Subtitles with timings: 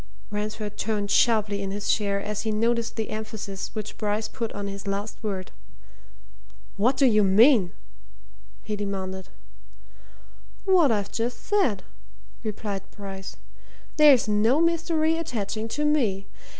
[0.31, 4.65] Ransford turned sharply in his chair as he noticed the emphasis which Bryce put on
[4.65, 5.51] his last word.
[6.75, 7.71] "What do you mean?"
[8.63, 9.27] he demanded.
[10.65, 11.83] "What I've just said,"
[12.43, 13.35] replied Bryce.
[13.97, 16.25] "There's no mystery attaching to me.